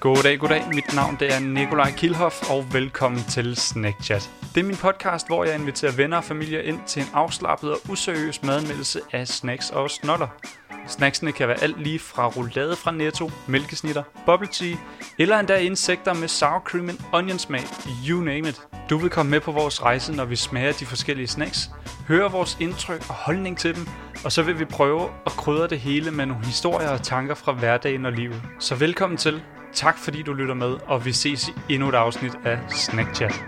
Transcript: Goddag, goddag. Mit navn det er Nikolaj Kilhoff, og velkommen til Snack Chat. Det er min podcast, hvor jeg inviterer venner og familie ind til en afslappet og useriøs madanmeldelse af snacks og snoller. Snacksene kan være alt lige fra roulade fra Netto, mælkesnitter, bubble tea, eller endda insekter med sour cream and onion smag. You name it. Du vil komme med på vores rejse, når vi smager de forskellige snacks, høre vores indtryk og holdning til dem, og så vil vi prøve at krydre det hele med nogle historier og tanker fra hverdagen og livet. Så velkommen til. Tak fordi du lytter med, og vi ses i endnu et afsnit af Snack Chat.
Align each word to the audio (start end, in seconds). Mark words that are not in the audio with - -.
Goddag, 0.00 0.38
goddag. 0.38 0.64
Mit 0.74 0.94
navn 0.94 1.16
det 1.20 1.34
er 1.34 1.40
Nikolaj 1.40 1.90
Kilhoff, 1.96 2.50
og 2.50 2.64
velkommen 2.72 3.22
til 3.22 3.56
Snack 3.56 4.02
Chat. 4.02 4.30
Det 4.54 4.60
er 4.60 4.64
min 4.64 4.76
podcast, 4.76 5.26
hvor 5.26 5.44
jeg 5.44 5.54
inviterer 5.54 5.92
venner 5.92 6.16
og 6.16 6.24
familie 6.24 6.64
ind 6.64 6.78
til 6.86 7.02
en 7.02 7.08
afslappet 7.14 7.72
og 7.72 7.78
useriøs 7.88 8.42
madanmeldelse 8.42 9.00
af 9.12 9.28
snacks 9.28 9.70
og 9.70 9.90
snoller. 9.90 10.28
Snacksene 10.86 11.32
kan 11.32 11.48
være 11.48 11.62
alt 11.62 11.82
lige 11.82 11.98
fra 11.98 12.26
roulade 12.26 12.76
fra 12.76 12.90
Netto, 12.90 13.30
mælkesnitter, 13.46 14.02
bubble 14.26 14.48
tea, 14.52 14.76
eller 15.18 15.38
endda 15.38 15.58
insekter 15.58 16.14
med 16.14 16.28
sour 16.28 16.60
cream 16.60 16.88
and 16.88 16.98
onion 17.12 17.38
smag. 17.38 17.62
You 18.08 18.20
name 18.20 18.48
it. 18.48 18.60
Du 18.90 18.98
vil 18.98 19.10
komme 19.10 19.30
med 19.30 19.40
på 19.40 19.52
vores 19.52 19.82
rejse, 19.82 20.12
når 20.12 20.24
vi 20.24 20.36
smager 20.36 20.72
de 20.72 20.86
forskellige 20.86 21.28
snacks, 21.28 21.70
høre 22.08 22.32
vores 22.32 22.56
indtryk 22.60 23.04
og 23.08 23.14
holdning 23.14 23.58
til 23.58 23.76
dem, 23.76 23.86
og 24.24 24.32
så 24.32 24.42
vil 24.42 24.58
vi 24.58 24.64
prøve 24.64 25.08
at 25.26 25.32
krydre 25.32 25.68
det 25.68 25.80
hele 25.80 26.10
med 26.10 26.26
nogle 26.26 26.44
historier 26.44 26.88
og 26.88 27.02
tanker 27.02 27.34
fra 27.34 27.52
hverdagen 27.52 28.06
og 28.06 28.12
livet. 28.12 28.42
Så 28.58 28.74
velkommen 28.74 29.16
til. 29.16 29.42
Tak 29.74 29.98
fordi 29.98 30.22
du 30.22 30.32
lytter 30.32 30.54
med, 30.54 30.76
og 30.86 31.04
vi 31.04 31.12
ses 31.12 31.48
i 31.48 31.74
endnu 31.74 31.88
et 31.88 31.94
afsnit 31.94 32.38
af 32.44 32.58
Snack 32.68 33.14
Chat. 33.14 33.44